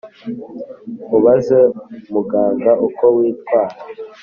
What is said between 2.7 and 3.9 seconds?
uko witwara